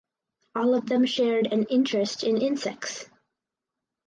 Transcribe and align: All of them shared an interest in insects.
All 0.55 0.73
of 0.73 0.87
them 0.87 1.05
shared 1.05 1.53
an 1.53 1.65
interest 1.65 2.23
in 2.23 2.41
insects. 2.41 3.05